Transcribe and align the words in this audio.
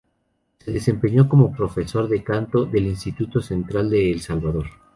Se 0.57 0.71
desempeñó 0.71 1.29
como 1.29 1.55
profesor 1.55 2.07
de 2.07 2.23
canto 2.23 2.65
del 2.65 2.87
Instituto 2.87 3.39
Central 3.39 3.87
de 3.91 4.09
El 4.11 4.19
Salvador. 4.21 4.65